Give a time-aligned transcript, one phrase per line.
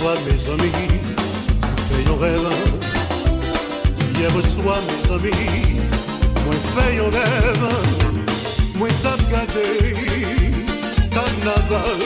[0.00, 0.88] reçois mes amis,
[1.90, 2.40] fais Noël.
[4.16, 5.80] Hier reçois mes amis,
[6.44, 7.66] moi fais rêve.
[8.76, 9.68] Moi t'as regardé,
[11.10, 12.00] carnaval,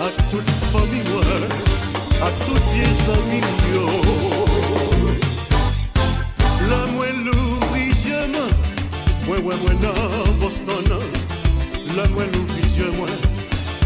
[0.00, 1.16] à toute famille,
[2.20, 3.44] à toutes les amis.
[6.68, 8.38] La moi l'ouvrième,
[9.26, 10.88] moi ouais moi non, Boston.
[11.96, 12.96] La moi l'ouvrième,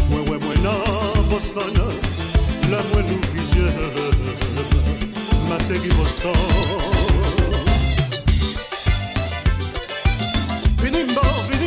[0.09, 1.75] moi ouais moi non, Boston.
[2.69, 3.65] La mwen nou bizye
[5.49, 6.35] Mate ki bostan
[10.77, 11.58] Fini mba, fini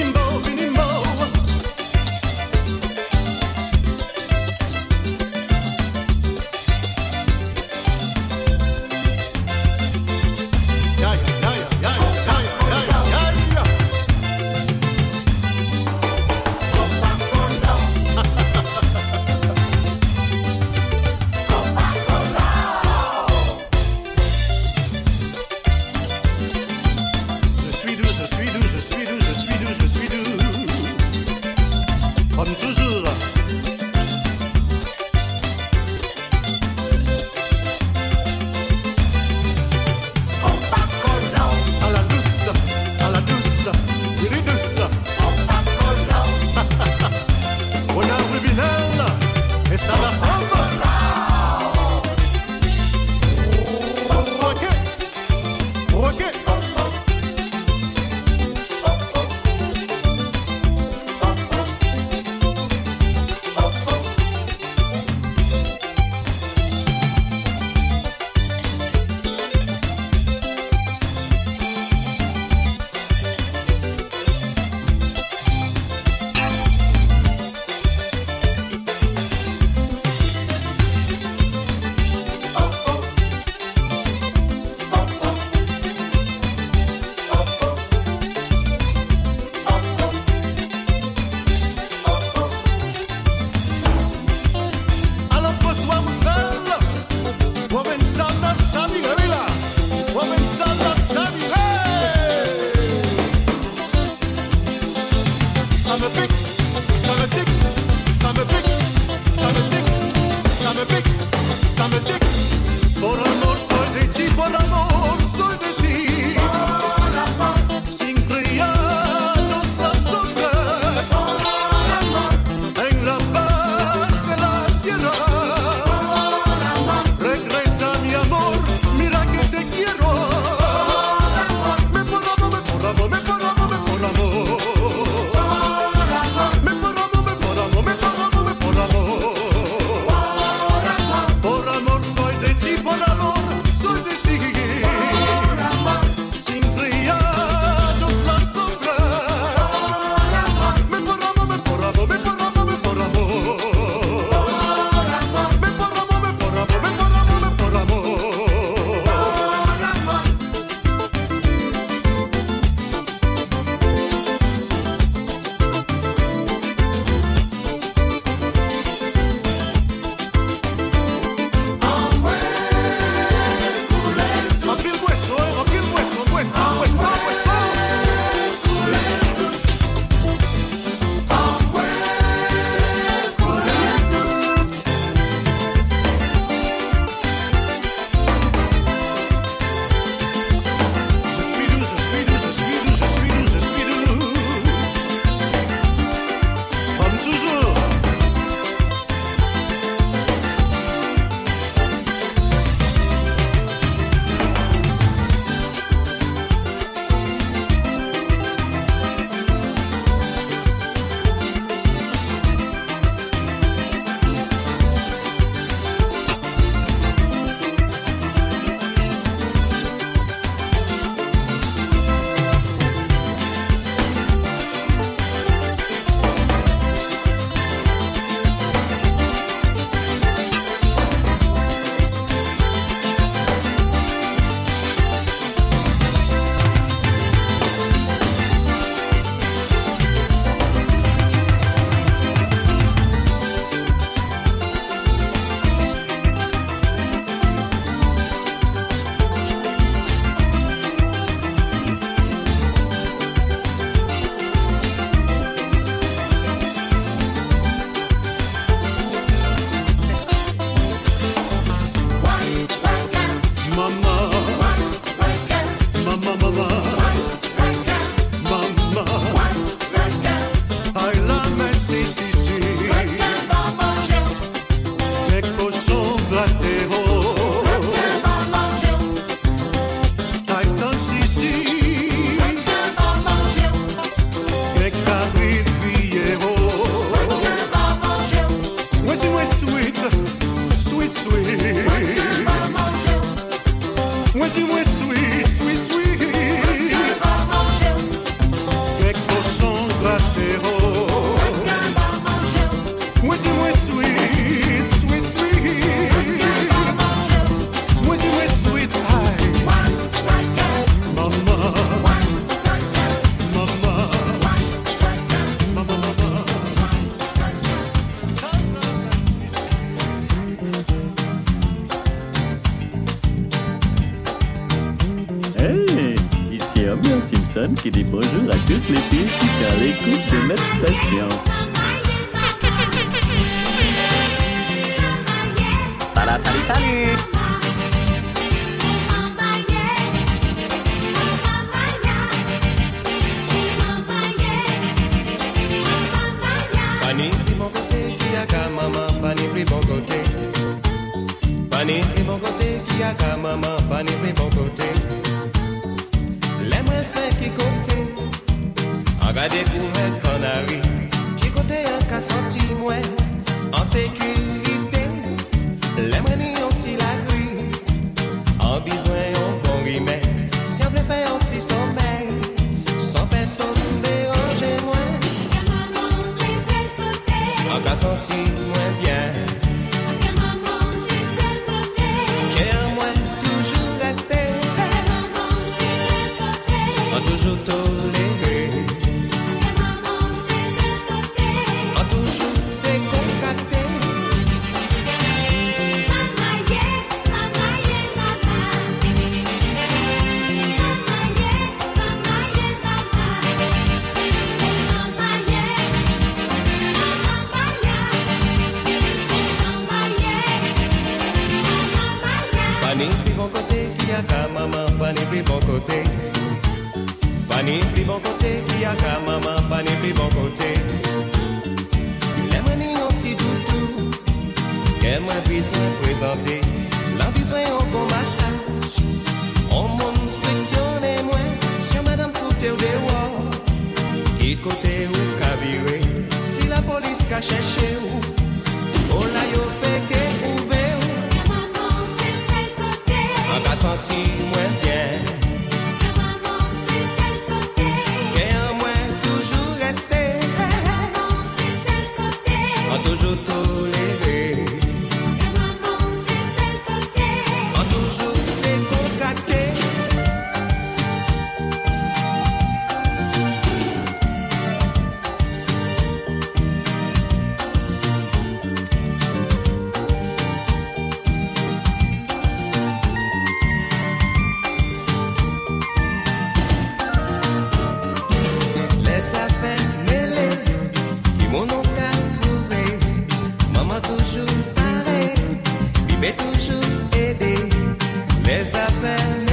[488.53, 489.52] Esa fe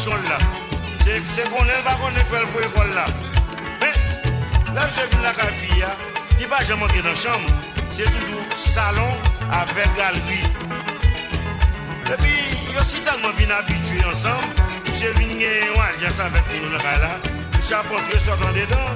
[0.00, 0.38] condition là.
[1.04, 3.06] C'est qu'on est pas qu'on fait pour l'école là.
[3.80, 5.84] Mais, là, je viens la fille,
[6.38, 7.48] il va jamais entrer dans la chambre.
[7.88, 9.16] C'est toujours salon
[9.52, 10.46] avec galerie.
[12.06, 12.30] Et puis,
[12.68, 14.46] il y a aussi tellement bien habitué ensemble.
[14.86, 16.78] Monsieur venu, ouais, ça avec nous là.
[17.54, 18.90] Monsieur a porté sortant dedans.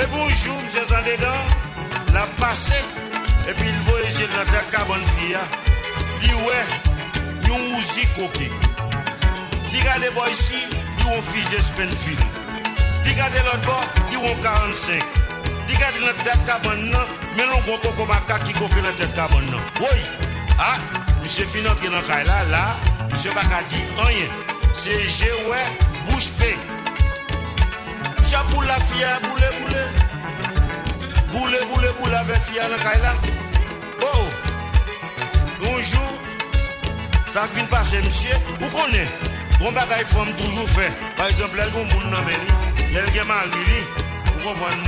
[0.00, 2.12] Et bonjour, monsieur sortant dedans.
[2.12, 2.74] La passé.
[3.48, 5.36] Et puis il voit ici dans la cabane fille.
[6.22, 6.66] Il ouais,
[7.42, 8.69] il a ouzi coquille.
[9.80, 10.58] Li gade bo yisi,
[10.98, 12.20] li yon fije Spenfield.
[13.04, 13.76] Li gade lot bo,
[14.10, 15.06] li yon 45.
[15.68, 19.46] Li gade nan tet kaban nan, menon kon koko maka ki koke nan tet kaban
[19.48, 19.62] nan.
[19.80, 20.02] Woy,
[20.58, 20.74] ha,
[21.22, 22.60] msye finan ki nan kay la, la,
[23.14, 24.36] msye baka di anyen.
[24.76, 25.62] Se je we,
[26.10, 26.52] bouche pe.
[28.20, 29.82] Msye pou la fye, boule, boule.
[31.32, 33.16] Boule, boule, boule avè fye nan kay la.
[34.04, 34.28] Oh, oh,
[35.64, 36.14] yonjou,
[37.32, 39.39] sa fin pase msye, ou konen?
[39.60, 40.90] Bon bagay femme toujours fait.
[41.16, 42.48] Par exemple, elle gon moun nan meni,
[42.96, 43.28] elle gen
[43.68, 43.80] li,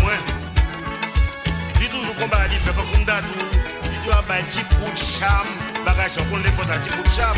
[0.00, 0.12] moi.
[1.78, 3.28] Dit toujours qu'on bagay fait comme dadou,
[3.82, 5.46] dit tu as un petit coup de cham,
[5.84, 7.36] bagay ça qu'on les pose un petit coup de cham.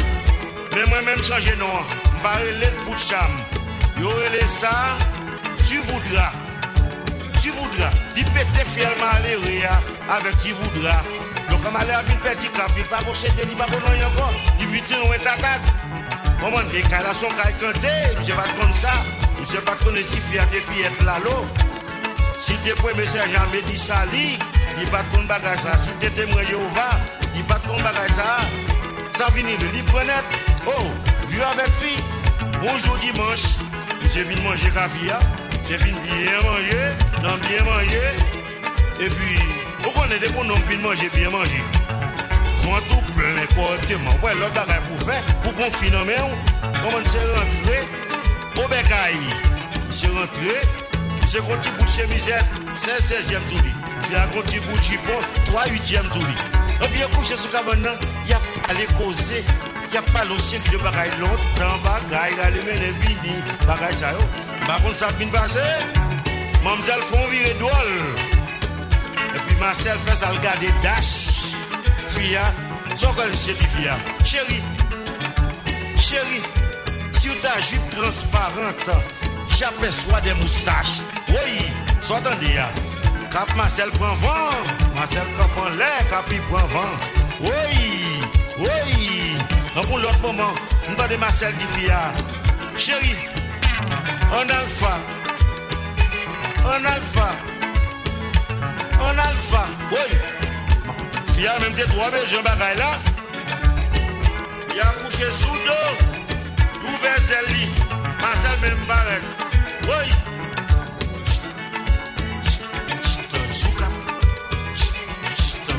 [0.76, 1.66] Mais moi même changer non,
[2.20, 3.30] m'barre les coup de cham.
[3.98, 4.96] Yo relé ça,
[5.66, 6.32] tu voudras.
[7.40, 7.90] Tu voudras.
[8.16, 9.36] Il pète fièrement aller
[10.08, 11.02] avec tu voudras.
[11.50, 14.32] Donc, comme elle a vu petit cap, il va posséder, il va pas encore.
[14.60, 15.60] Il vit une tatate.
[15.60, 15.83] Comment
[16.72, 17.88] les calations qu'elle canté,
[18.26, 18.92] je pas comme ça.
[19.50, 21.44] Je pas connaître si fiat et fillette là l'eau.
[22.40, 23.40] Si t'es premier sergent
[23.76, 25.78] ça, il pas de bagage ça.
[25.78, 26.98] Si t'es témoin Jéhovah,
[27.34, 28.38] il pas de bagage ça.
[29.12, 30.24] Ça finit de libre net.
[30.66, 30.82] Oh,
[31.28, 32.02] vieux avec fille.
[32.60, 33.56] Bonjour dimanche.
[34.02, 35.10] Monsieur venu manger café.
[35.68, 38.10] J'ai venu bien manger, non bien manger.
[39.00, 39.38] Et puis,
[39.82, 41.83] vous connaissez des bons noms viennent manger, bien manger.
[44.54, 45.92] Bagage pour faire, pour qu'on finisse,
[46.82, 47.80] comment c'est rentré?
[48.56, 49.16] Au bécaille.
[49.90, 50.60] C'est rentré,
[51.26, 52.44] c'est un petit bout de chemisette,
[52.74, 53.72] c'est 16e zouli.
[54.08, 56.34] C'est un petit bout de chipon, 3 8e zouli.
[56.82, 59.44] Et puis, couché sur le cabane, il n'y a pas les causer.
[59.86, 63.94] Il n'y a pas le siècle de bagaille longtemps, bagaille, la lumière est finie, bagaille
[63.94, 64.12] ça.
[64.66, 65.60] Par contre, ça vient passer.
[66.64, 67.72] Mademoiselle font virer d'oual.
[69.34, 71.53] Et puis Marcel fait ça regarder Dash.
[72.08, 72.44] Fia,
[72.96, 74.62] zokol jeli fia Chéri,
[75.98, 76.42] chéri
[77.12, 78.90] Si ou ta jup transparente
[79.56, 82.68] J'apeswa de moustache Oye, so tan de ya
[83.30, 84.52] Kap Marcel pran van
[84.94, 86.92] Marcel kap an lè, kap i pran van
[87.40, 88.20] Oye,
[88.60, 89.34] oye
[89.74, 90.52] An pou l'ot moman
[90.92, 92.00] Mta de Marcel di fia
[92.76, 93.16] Chéri,
[94.28, 94.94] an alfa
[96.76, 97.28] An alfa
[99.08, 100.43] An alfa, oye
[101.34, 101.40] en alpha.
[101.40, 101.42] Oui.
[101.42, 102.92] Fia même des trois besoins bagaille là.
[104.70, 106.86] Fia couché sous dos.
[106.86, 107.70] Ouvert Zeli.
[108.20, 109.22] Marcel même barrette.
[109.84, 110.10] Oui.
[113.52, 113.92] Zoukap.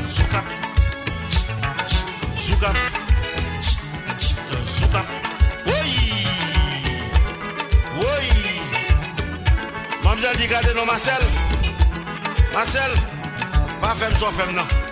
[0.10, 0.46] Zoukap.
[2.42, 2.76] Zoukap.
[4.68, 5.06] Zoukap.
[5.66, 6.28] Oui.
[7.98, 8.28] Oui.
[10.04, 11.24] Mademoiselle dit gardez non Marcel.
[12.54, 12.92] Marcel.
[13.82, 14.85] Pas femme soit femme non.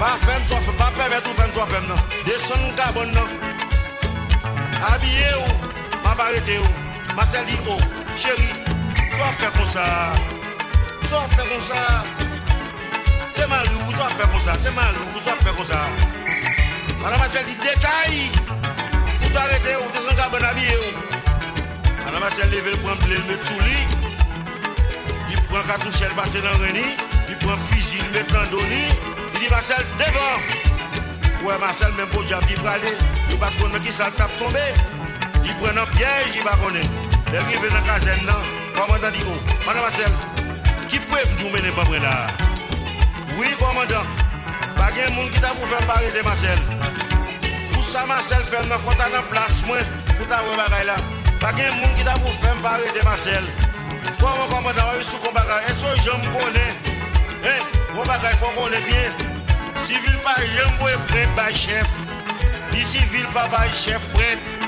[0.00, 1.98] Pa fèm so fèm, pa pèmèt ou fèm so fèm nan.
[2.24, 3.28] Deson nou kabon nan.
[4.88, 5.50] Abye ou,
[6.00, 6.70] ma barete ou
[7.18, 7.76] Ma sel di ou,
[8.16, 8.48] chéri
[9.12, 9.84] So fè kon sa.
[11.04, 11.82] So fè kon sa.
[13.36, 14.56] Se mari ou, so fè kon sa.
[14.62, 15.82] Se mari ou, so fè kon sa.
[17.02, 18.24] Madame ma sel di detay
[19.20, 21.06] Fout arete ou, deson kabon abye ou.
[22.06, 23.78] Madame ma sel leve l pran ple l met sou li.
[25.28, 26.88] Li pran katouche l basen nan reni.
[27.28, 31.48] Li pran fizi l met nan doni Dit Marcel, devant.
[31.48, 32.94] Ouais, Marcel, pour diable, il aller.
[33.30, 34.58] Il va pas qui ça tape tomber.
[35.42, 36.90] Il prend un piège, il va connaître.
[37.28, 38.34] Il arrive dans la caserne, non?
[38.74, 40.12] Commandant dit, oh, Madame Marcel,
[40.88, 42.26] qui peut vous mener pas là?
[43.38, 44.04] Oui, commandant.
[44.76, 46.58] Pas de monde qui t'a pour faire parler de Marcel.
[47.72, 49.78] Pour ça, Marcel fait un faut en place, moi,
[50.18, 50.96] pour ta bagaille là.
[51.40, 53.44] Pas de monde qui t'a pour faire parler de Marcel.
[54.20, 56.74] Comment commandant, oui, sous combat, est-ce que je me connais?
[57.44, 57.58] Hein,
[57.94, 59.29] mon bagage, faut qu'on est
[59.80, 62.00] Sivil pa yon mwen pren ba chef.
[62.70, 64.59] Di sivil pa ba chef pren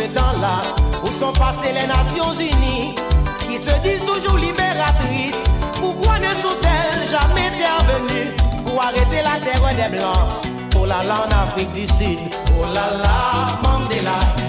[0.00, 0.62] ce temps-là
[1.02, 2.94] Où sont passées les Nations Unies
[3.40, 5.42] Qui se disent toujours libératrices.
[5.74, 8.30] Pourquoi ne sont-elles jamais intervenues
[8.64, 10.28] Pour arrêter la terre des Blancs?
[10.78, 12.20] Oh là là en Afrique du Sud.
[12.58, 14.39] Oh là là Mandela.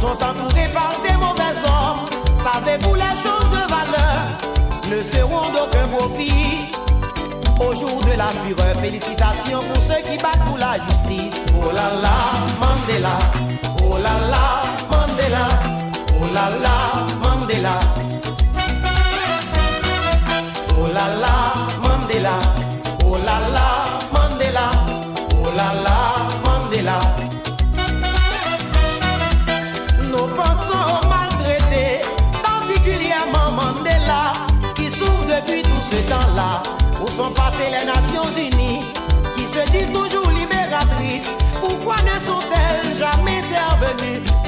[0.00, 2.08] Sont entourés par des mauvais hommes.
[2.34, 4.24] Savez-vous les choses de valeur
[4.90, 6.70] ne seront d'aucun profit.
[7.60, 11.40] Au jour de la fureur, félicitations pour ceux qui battent pour la justice.
[11.62, 12.16] Oh là là,
[12.60, 13.16] Mandela.
[13.82, 15.48] Oh là là, Mandela.
[16.20, 16.76] Oh là là,
[17.22, 17.80] Mandela.
[20.78, 22.63] Oh là là, Mandela.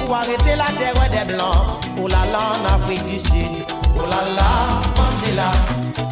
[0.05, 1.67] Pour arrêter la terre des Blancs.
[2.01, 3.65] Oh là là, en Afrique du Sud,
[3.97, 4.49] oh là là,
[4.97, 5.51] Mandela,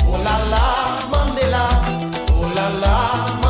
[0.07, 0.63] oh là là,
[1.11, 1.69] Mandela,
[2.41, 3.44] oh là là.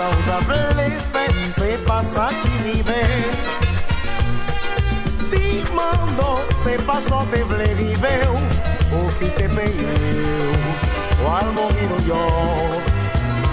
[0.00, 3.00] Sa ou ta ple fè, se pa sa ki rive.
[5.28, 5.42] Si
[5.76, 6.30] mando,
[6.62, 8.40] se pa sa te vle rive ou,
[8.96, 9.96] ou ki te peye
[10.46, 10.72] ou,
[11.18, 12.22] ou al mori nou yo,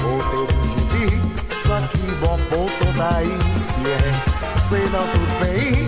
[0.07, 1.10] ou te dijouti,
[1.65, 4.07] sa ki bon pou ton haïsien.
[4.69, 5.83] Se nan tout peyi,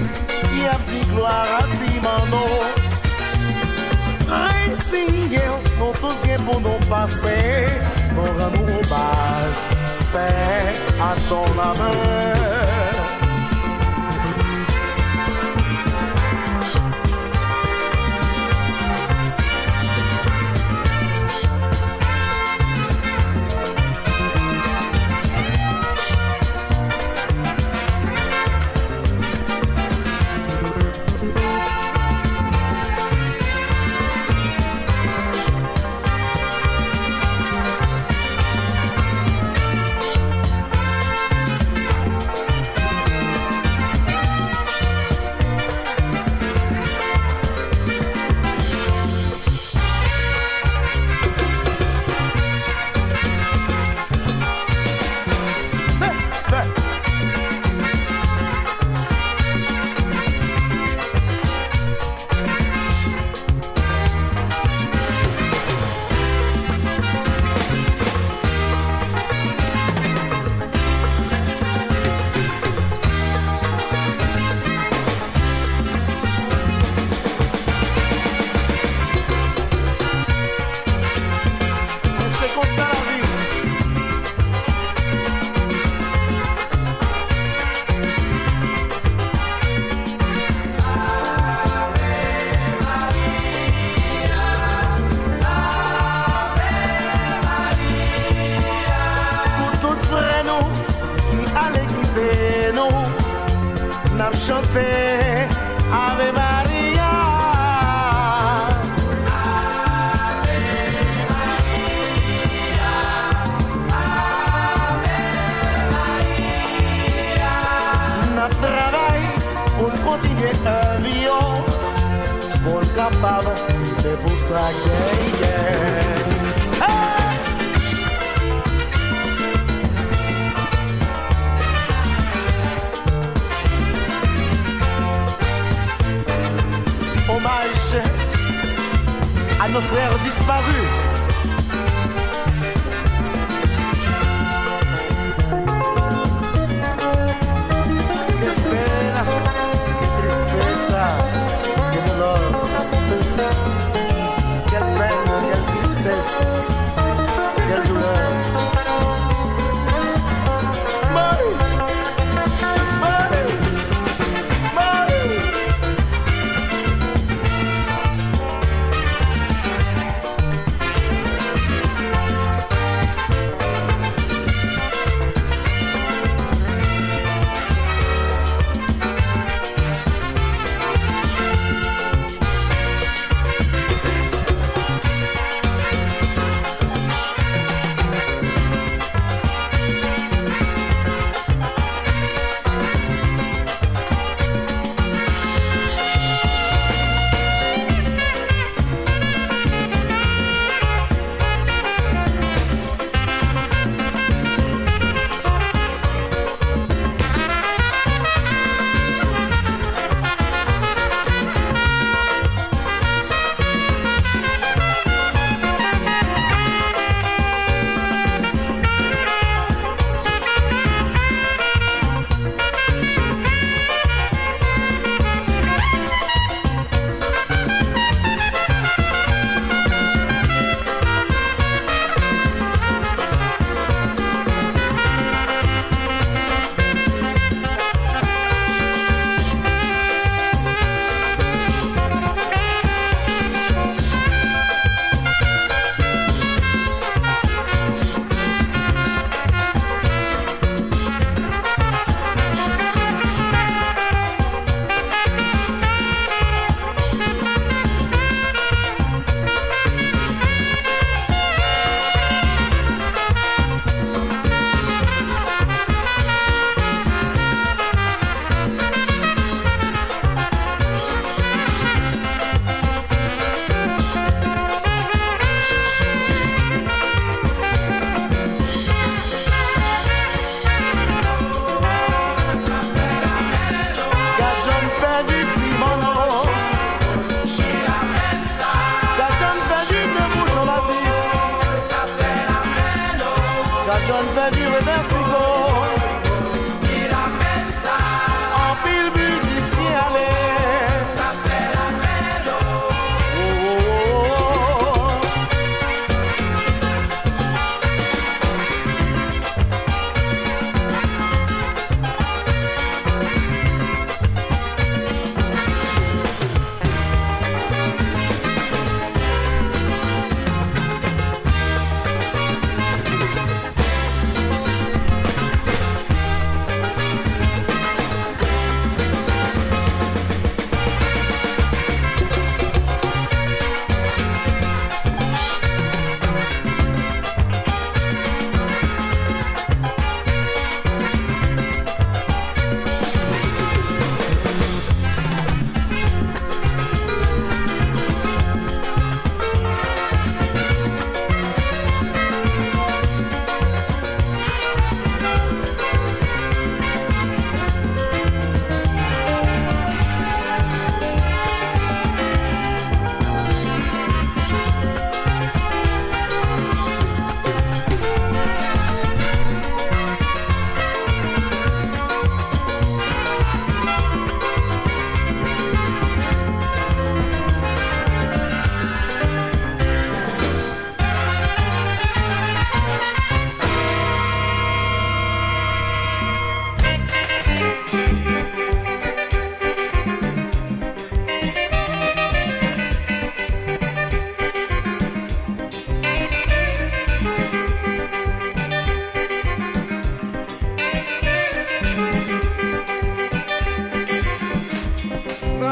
[0.59, 2.43] y a ti gloire a ti mando.
[4.27, 5.47] Resinye,
[5.79, 7.39] nou tout gen pou nou pase,
[8.15, 8.39] nou
[10.13, 12.88] ran nou baj, paix à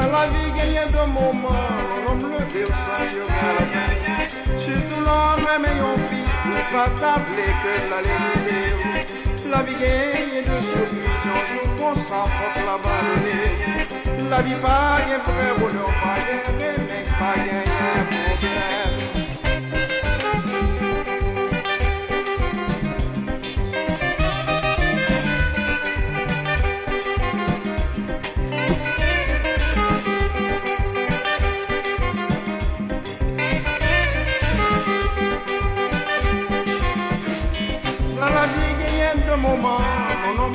[0.00, 1.12] ton main.
[1.14, 1.58] moment,
[2.06, 4.58] l'homme levé au sentir à la fin.
[4.58, 8.60] Surtout l'homme mais on fit, ou pas tabler que la légalité.
[9.50, 13.50] La vie gagne de surprise, un jour qu'on s'en faut l'abandonner.
[14.30, 18.87] La vie pas gagne vrai bonheur, pas gagne mais pas gagne problème.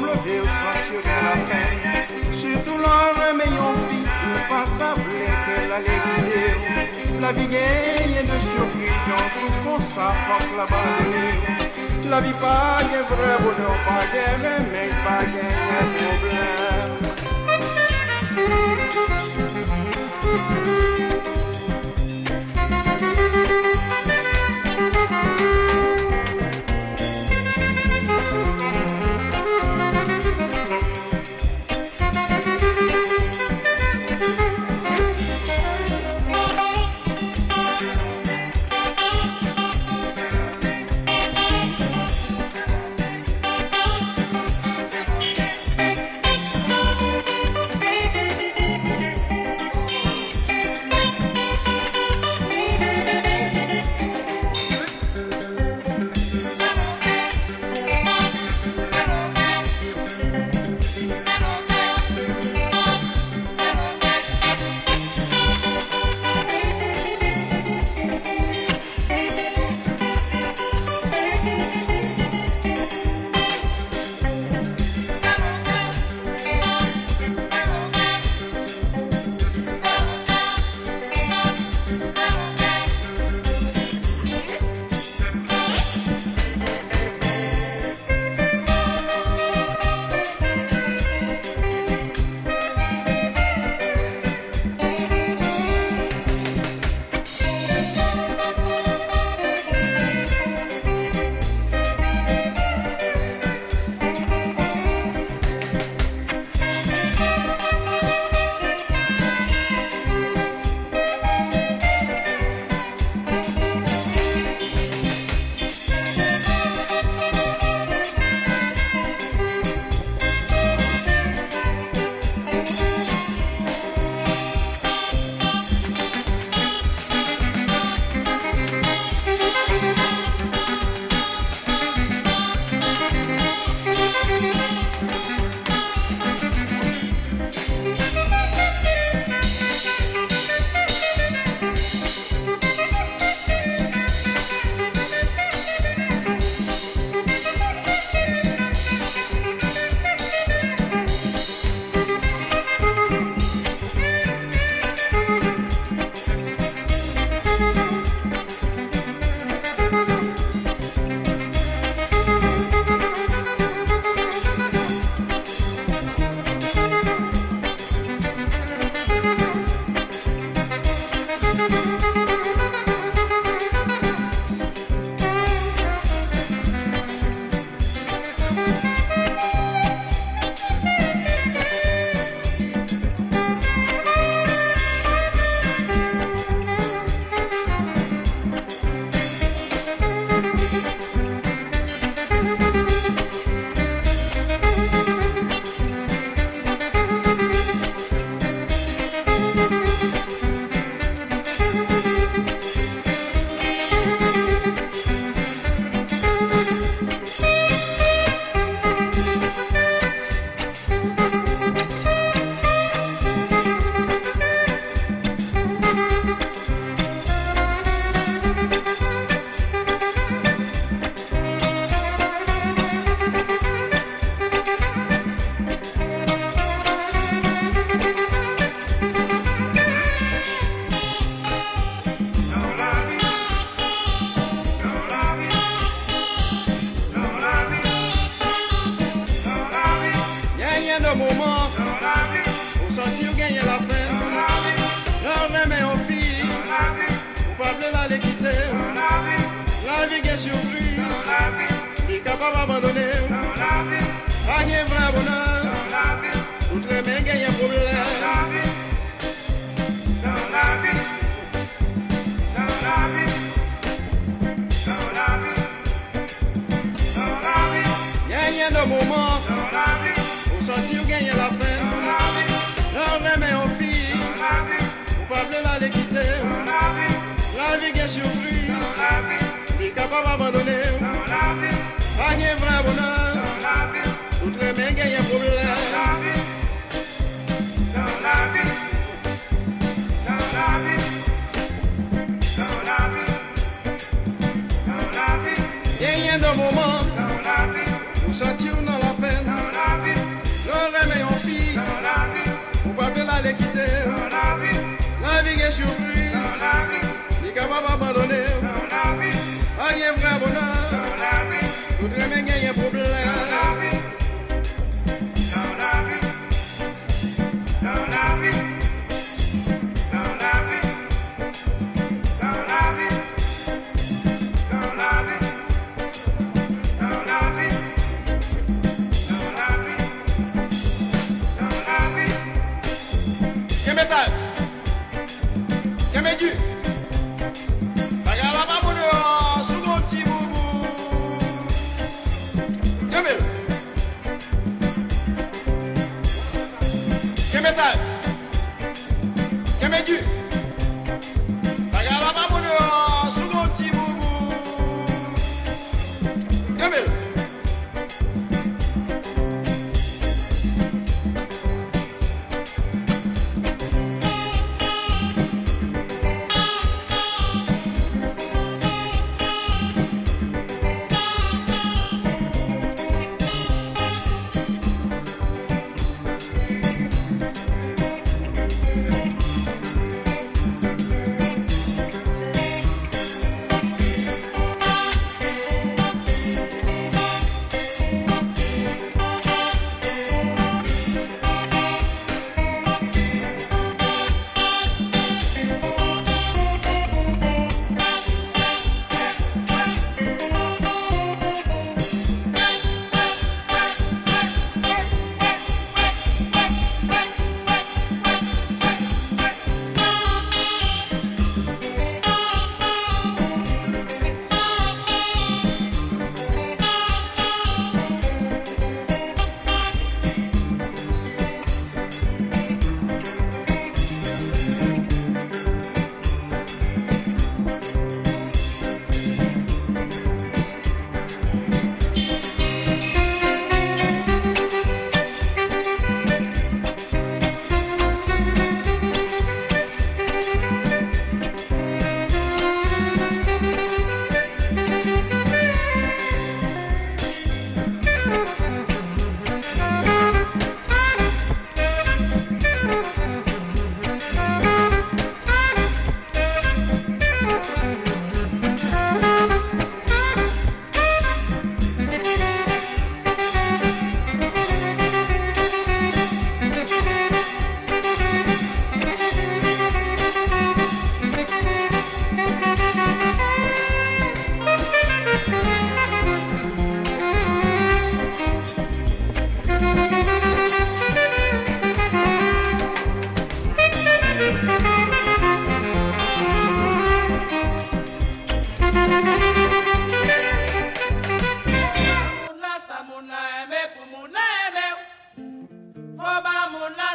[0.01, 2.31] Au sentir de la peine.
[2.31, 6.43] Surtout l'homme ayant vie, ne pas tabler que la légalité.
[7.21, 12.09] La vie gagne de surprise, un jour qu'on s'affronte l'abandonner.
[12.09, 16.62] La vie pas gagne vrai bonheur, pas gagne mais pas gagne problème.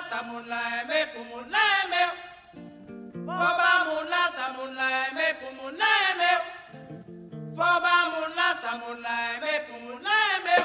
[0.09, 2.02] samula eme kumula eme
[3.26, 6.30] foba mula samula eme kumula eme
[7.56, 10.56] foba mula samula eme kumula eme.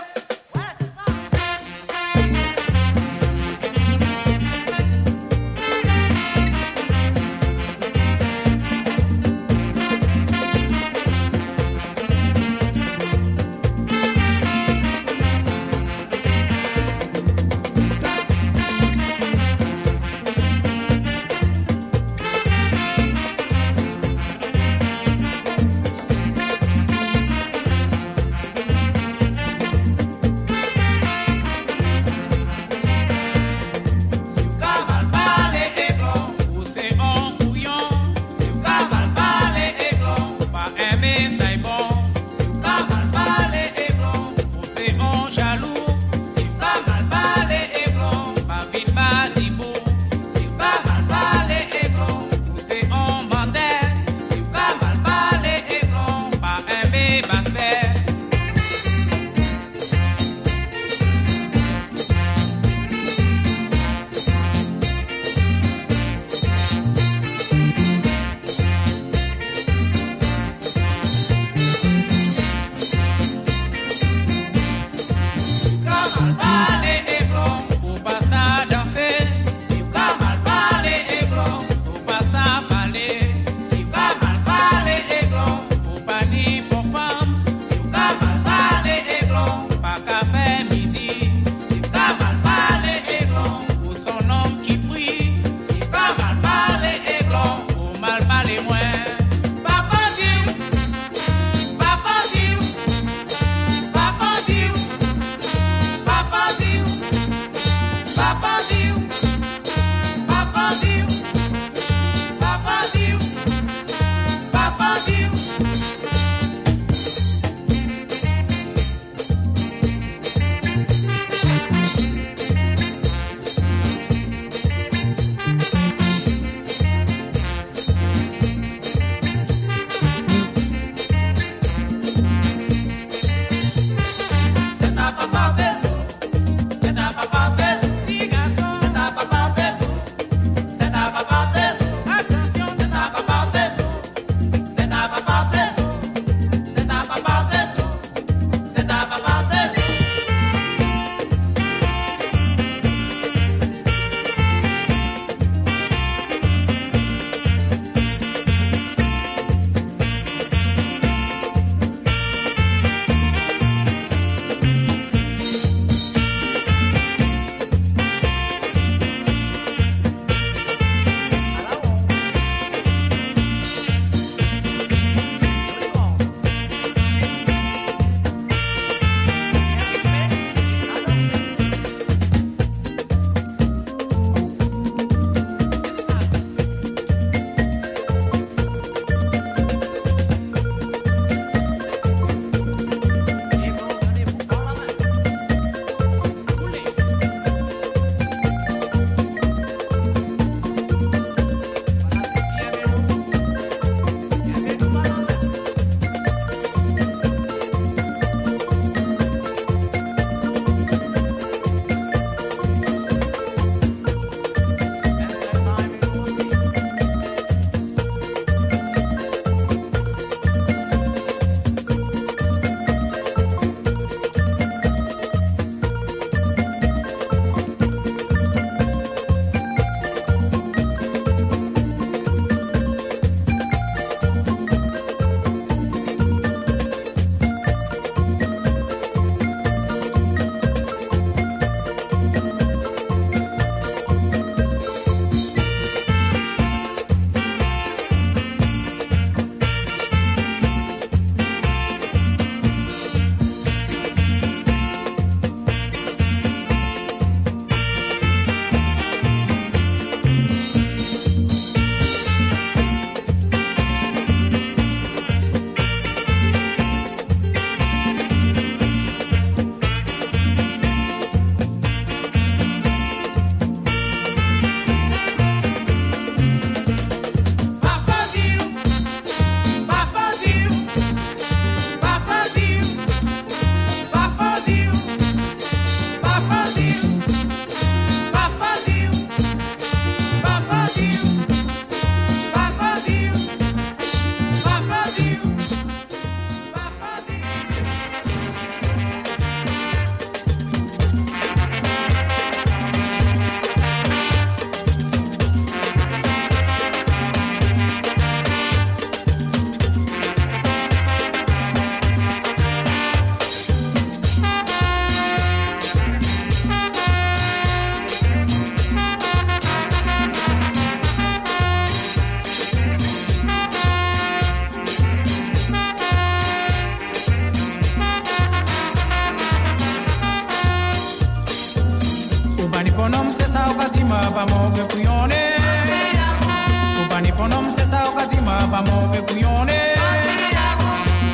[339.14, 339.80] move kuyone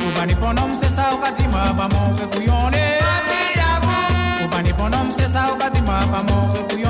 [0.08, 2.98] Ubanipo no msesa ukatima pa move kuyone
[4.44, 4.88] Ubanipo
[6.74, 6.89] kuyone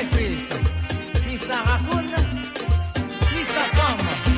[0.00, 0.48] Memphis,
[1.26, 2.16] Misa Hakuna,
[3.36, 4.29] Misa Kama.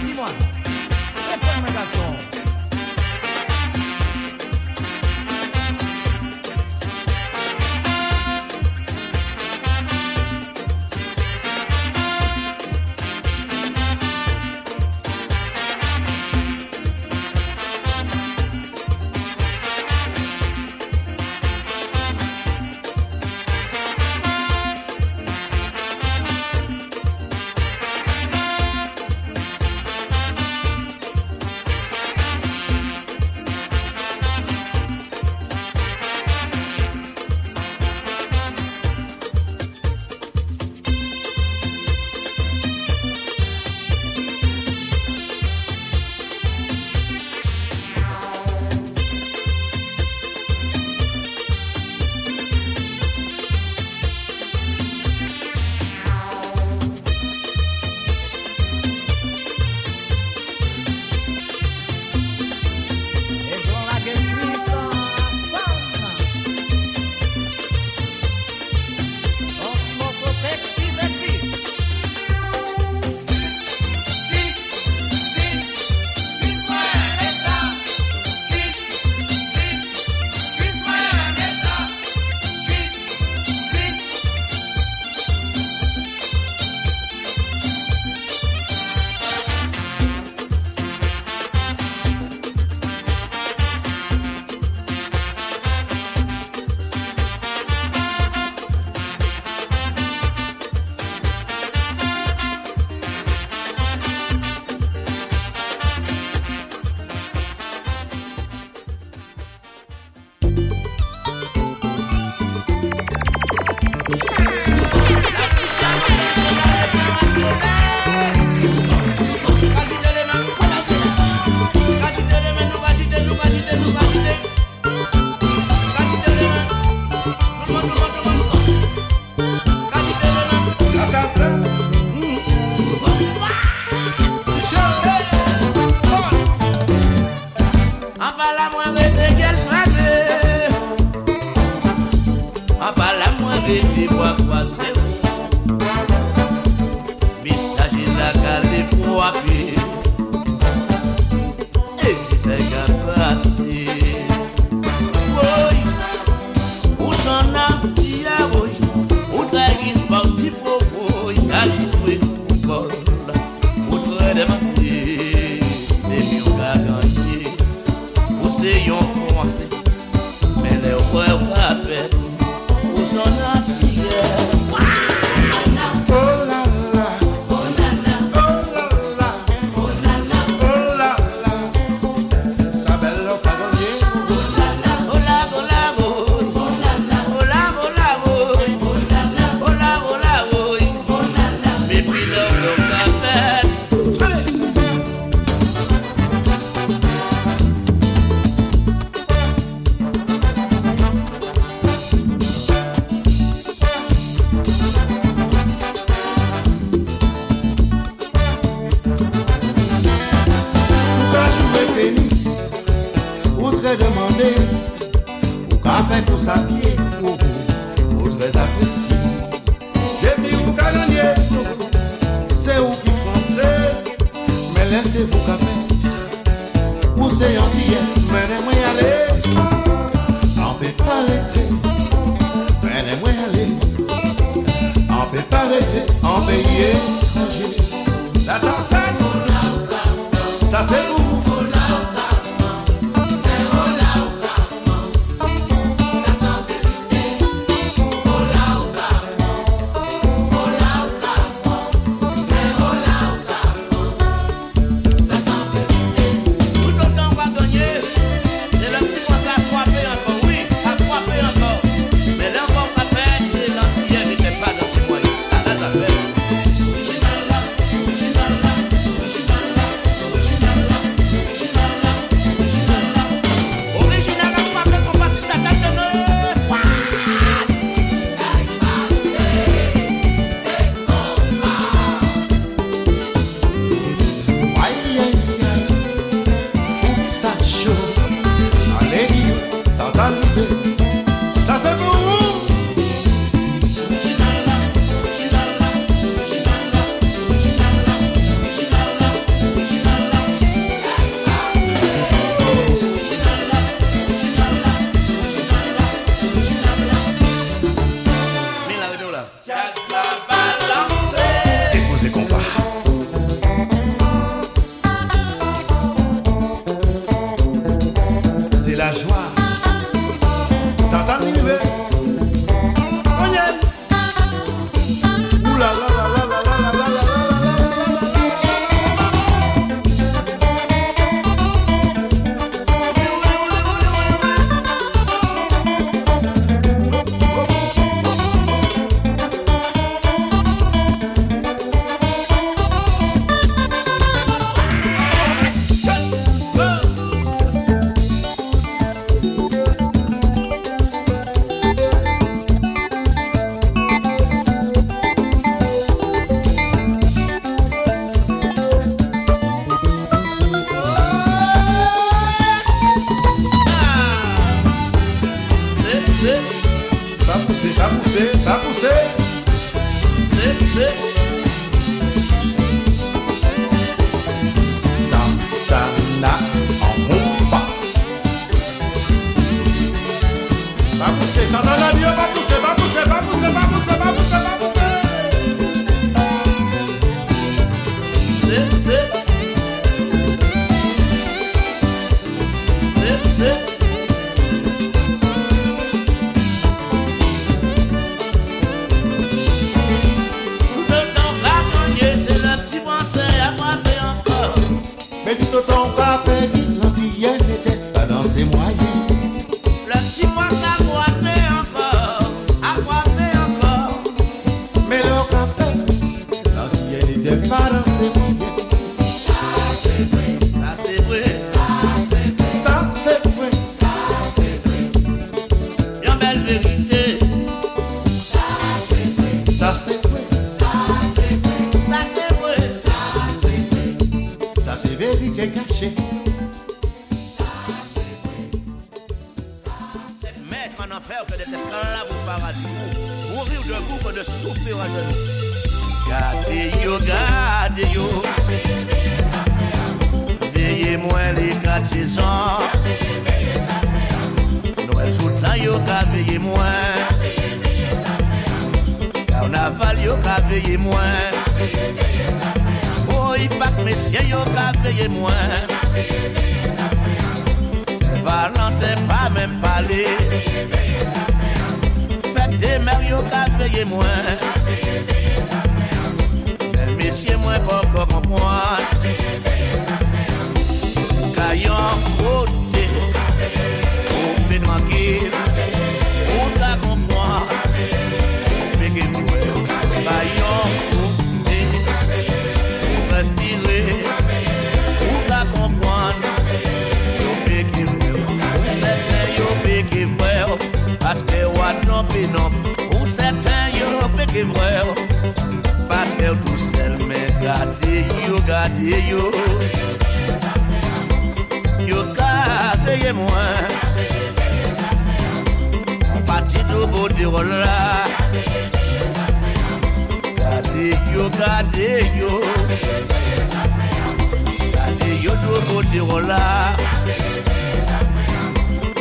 [526.24, 526.94] zero la.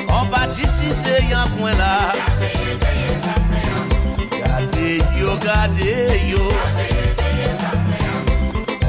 [0.07, 2.11] On pati si se yon kwen la.
[4.39, 6.45] Gade yo, gade yo.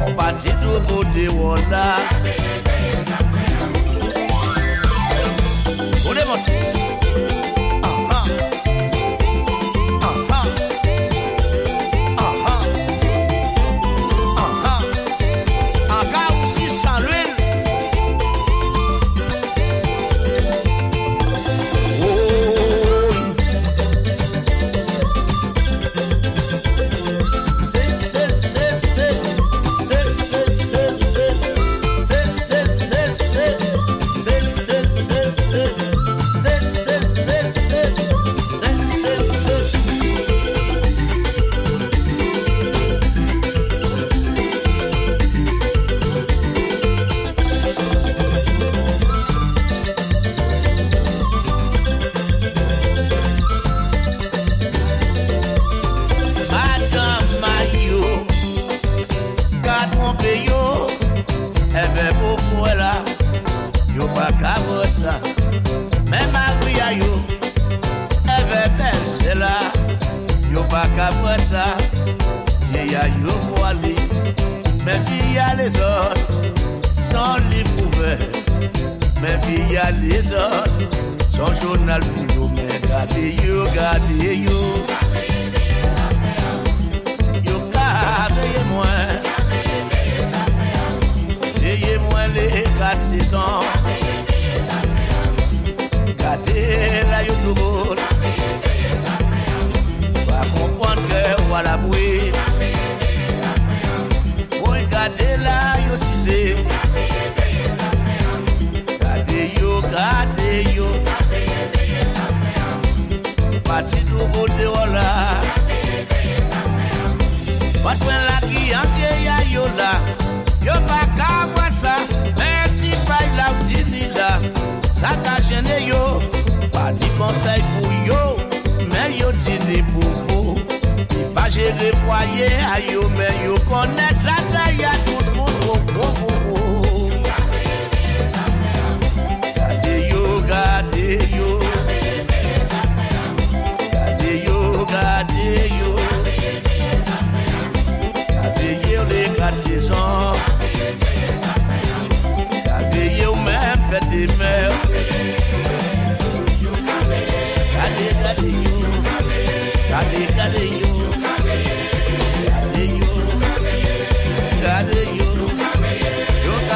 [0.06, 1.96] On pati do kote won la.
[6.04, 6.91] Kone monsi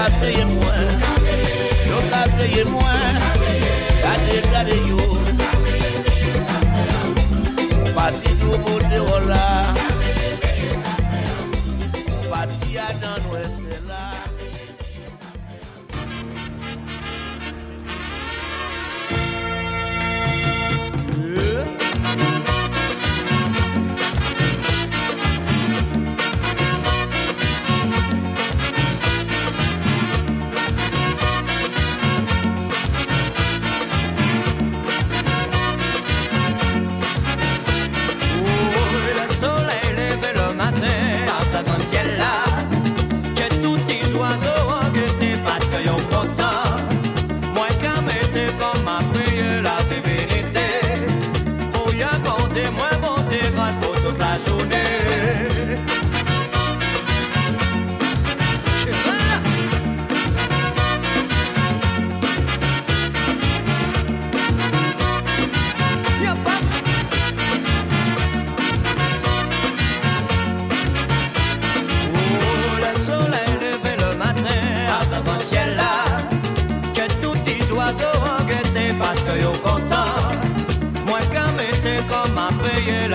[0.06, 0.88] ka peye mwen
[1.88, 3.16] Yo ka peye mwen
[4.02, 5.02] Kade kade yo.
[7.94, 9.74] Pati nou kote ola
[12.30, 13.65] Pati a dan wese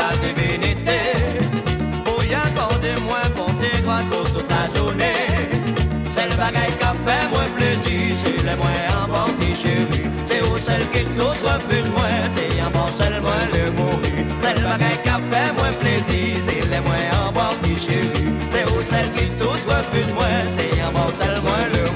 [0.02, 1.00] la divinité.
[2.06, 3.76] Pour y accorder moins compter
[4.10, 5.22] pour toute la journée.
[6.14, 10.58] C'est le bagaille qui a fait moins plaisir C'est le moins petit chéri C'est où
[10.58, 14.26] celle qui tout refuse moi C'est en bon seul moins le mourir.
[14.42, 18.82] C'est le bagaille qui a fait moins plaisir C'est le moins petit chéri C'est où
[18.84, 21.91] celle qui tout refuse moi C'est en bon seul moins le mourir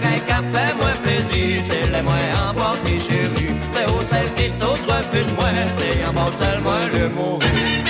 [0.00, 1.62] mourir C'est le bagage qui a fait moins plaisir.
[1.66, 5.48] C'est les moins qui chéri C'est où celle qui tout refuse moi.
[5.76, 6.30] C'est en bon
[6.62, 7.85] moins le mourir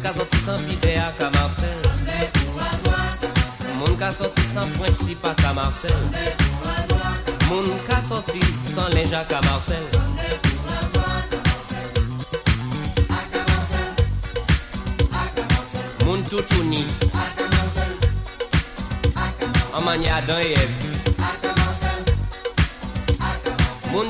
[0.00, 1.76] Moun ka soti san pide a ka Marcel
[3.78, 6.00] Moun ka soti san prinsip a ka Marcel
[7.50, 9.84] Moun ka soti san lej a ka Marcel
[16.06, 16.84] Moun toutouni
[19.76, 19.84] An
[23.92, 24.08] Moun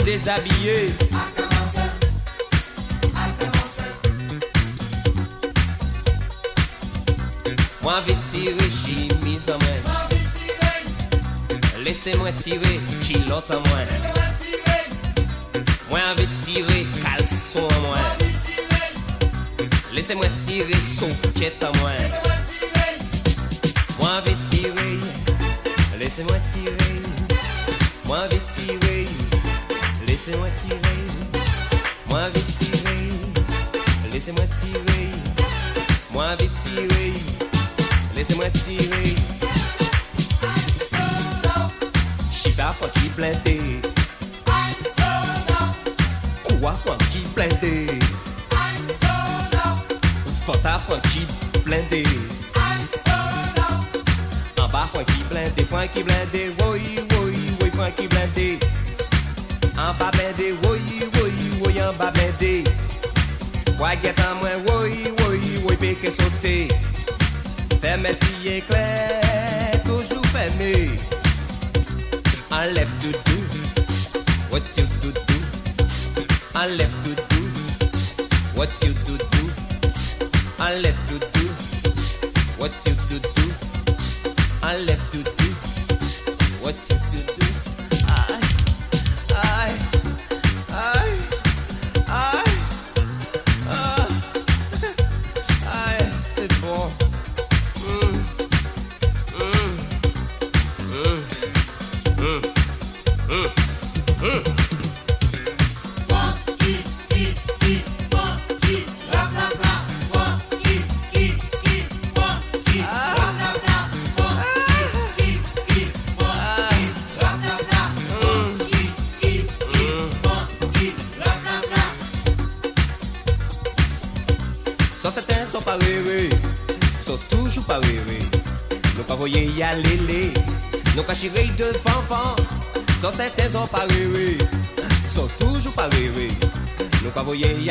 [7.82, 10.08] Moi vais tirer chimise à moi,
[11.82, 13.84] laissez-moi tirer kilo à moi.
[15.88, 17.98] Moi vais tirer caleçon à moi,
[19.92, 21.92] laissez-moi tirer sous-cuit à moi.
[23.98, 24.36] Moi vais
[25.98, 27.02] laissez-moi tirer.
[28.04, 29.06] Moi vais tirer,
[30.06, 31.40] laissez-moi tirer.
[32.08, 32.28] Moi
[32.58, 33.12] tirer,
[34.12, 34.89] laissez-moi tirer.
[38.40, 39.16] m'attirer.
[42.30, 43.82] J'y vais pas qui plaider.
[46.44, 47.86] Quoi pas qui plaider.
[50.46, 51.26] Fanta pas qui
[51.64, 52.04] plaider.
[54.58, 58.58] En bas qui blindé, point qui blindé, oui oui oui point qui blindé.
[59.76, 60.80] En bas blindé, oui
[61.14, 61.32] oui
[61.64, 62.64] oui en bas blindé.
[63.78, 66.68] Why get on when woy woy woy pique sauter.
[67.80, 68.12] Fais mes
[68.42, 70.90] qui éclaire, toujours fermée.
[72.50, 73.44] Enlève tout doux,
[74.50, 75.34] what you do do.
[76.54, 77.50] Enlève tout doux,
[78.56, 78.99] what you do.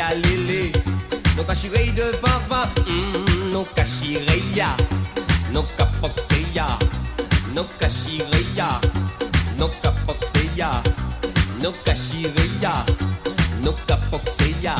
[0.00, 0.72] ya lélé.
[1.92, 4.70] De vava, mm, no kashirei ya.
[5.52, 6.78] No kapokse ya,
[7.54, 8.80] no kashirei ya.
[9.58, 10.82] No kapokse ya,
[12.62, 12.84] ya.
[13.62, 13.72] No
[14.62, 14.74] ya.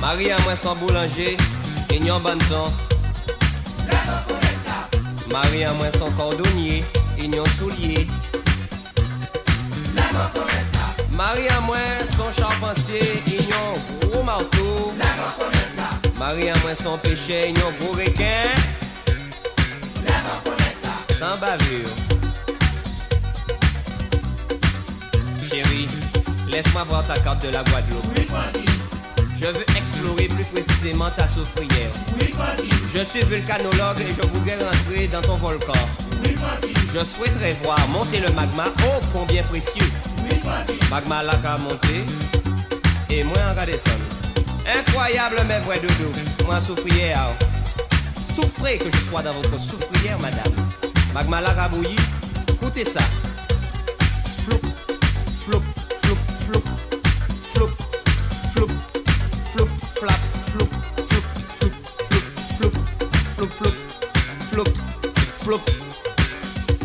[0.00, 1.36] Marie à moi sans boulanger,
[1.90, 2.72] et n'y en bonne temps.
[5.30, 6.84] Marie à moi sans cordonnier,
[7.18, 8.06] et n'y en soulier.
[11.10, 14.92] Marie à moi sans charpentier, et n'y en gros marteau.
[16.18, 17.88] Marie à moi sans péché, et n'y en gros.
[21.18, 21.88] Sans bavure.
[25.50, 25.88] Chérie,
[26.48, 28.04] laisse-moi voir ta carte de la Guadeloupe.
[29.36, 31.90] Je veux explorer plus précisément ta soufrière.
[32.94, 35.72] Je suis vulcanologue et je voudrais rentrer dans ton volcan.
[36.94, 39.90] Je souhaiterais voir monter le magma, oh combien précieux.
[40.88, 42.04] Magma là qu'à monter
[43.10, 44.04] et moi en redescendre.
[44.72, 46.12] Incroyable mais vrai doudou,
[46.46, 47.30] moi soufrière.
[48.36, 50.68] Souffrez que je sois dans votre soufrière, madame.
[51.14, 51.98] Magma là qu'à bouillir,
[52.48, 53.00] écoutez ça.
[54.44, 54.60] Floup,
[55.44, 55.62] floup,
[56.02, 56.62] floup, floup,
[57.54, 57.70] floup,
[58.52, 58.70] floup,
[59.52, 60.20] floup, flap,
[60.52, 60.68] floup,
[61.08, 61.24] floup,
[61.58, 61.72] floup,
[62.56, 62.72] floup,
[63.36, 63.74] floup, floup,
[64.50, 64.70] floup,
[65.40, 65.60] floup.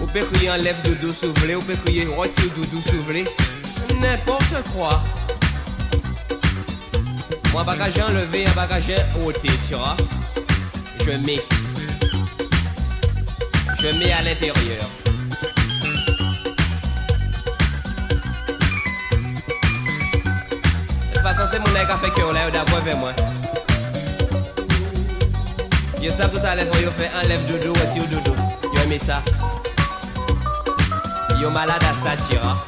[0.02, 3.26] Ou peut enlève doudou soufflé, ou peut crier retire doudou soufflé.
[4.00, 5.04] N'importe quoi.
[7.52, 8.94] Moi, bagage enlevé, un bagage
[9.24, 9.95] ôté, tu vois.
[11.06, 11.44] Je mets.
[13.84, 14.88] Je mets à l'intérieur.
[21.22, 23.11] façon, c'est mon nègre qui a fait que on l'a d'abord vers moi.
[26.01, 28.35] Yo savent tout à l'heure, yo fait enlève doudou, voici au doudou.
[28.73, 29.22] Yo aimé ça.
[31.41, 32.65] Yo malade à ça, tira.